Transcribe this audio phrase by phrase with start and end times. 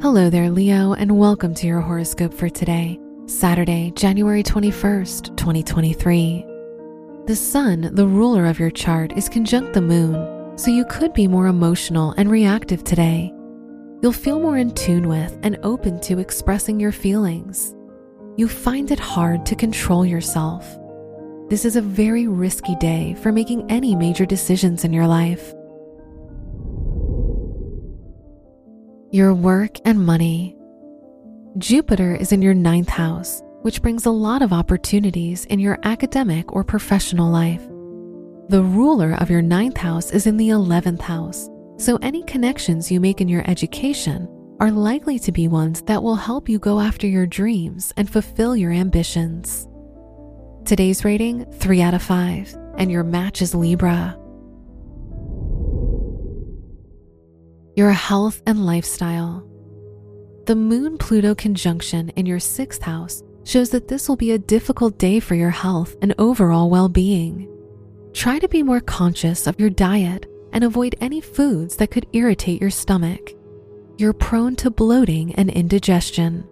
[0.00, 6.46] Hello there, Leo, and welcome to your horoscope for today, Saturday, January 21st, 2023.
[7.26, 11.26] The sun, the ruler of your chart, is conjunct the moon, so you could be
[11.26, 13.34] more emotional and reactive today.
[14.00, 17.74] You'll feel more in tune with and open to expressing your feelings.
[18.36, 20.64] You find it hard to control yourself.
[21.48, 25.52] This is a very risky day for making any major decisions in your life.
[29.10, 30.54] Your work and money.
[31.56, 36.52] Jupiter is in your ninth house, which brings a lot of opportunities in your academic
[36.52, 37.66] or professional life.
[38.50, 43.00] The ruler of your ninth house is in the 11th house, so any connections you
[43.00, 44.28] make in your education
[44.60, 48.54] are likely to be ones that will help you go after your dreams and fulfill
[48.54, 49.66] your ambitions.
[50.66, 54.18] Today's rating 3 out of 5, and your match is Libra.
[57.78, 59.48] Your health and lifestyle.
[60.46, 64.98] The Moon Pluto conjunction in your sixth house shows that this will be a difficult
[64.98, 67.48] day for your health and overall well being.
[68.12, 72.60] Try to be more conscious of your diet and avoid any foods that could irritate
[72.60, 73.30] your stomach.
[73.96, 76.48] You're prone to bloating and indigestion.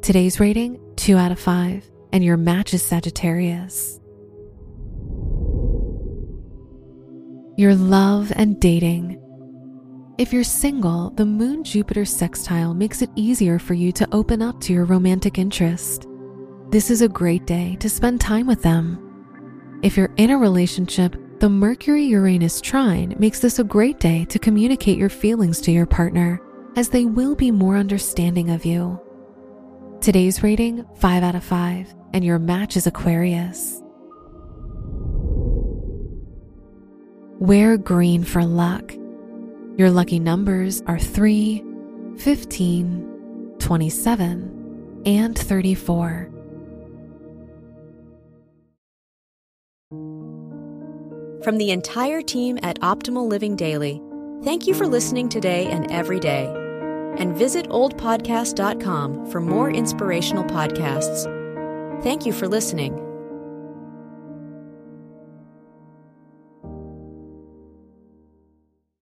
[0.00, 3.98] Today's rating 2 out of 5, and your match is Sagittarius.
[7.56, 9.20] Your love and dating.
[10.20, 14.60] If you're single, the Moon Jupiter sextile makes it easier for you to open up
[14.60, 16.06] to your romantic interest.
[16.68, 19.80] This is a great day to spend time with them.
[19.82, 24.38] If you're in a relationship, the Mercury Uranus trine makes this a great day to
[24.38, 26.38] communicate your feelings to your partner,
[26.76, 29.00] as they will be more understanding of you.
[30.02, 33.80] Today's rating 5 out of 5, and your match is Aquarius.
[37.38, 38.99] Wear green for luck.
[39.80, 41.64] Your lucky numbers are 3,
[42.18, 46.30] 15, 27, and 34.
[51.42, 54.02] From the entire team at Optimal Living Daily,
[54.44, 56.44] thank you for listening today and every day.
[57.16, 61.24] And visit oldpodcast.com for more inspirational podcasts.
[62.02, 63.09] Thank you for listening.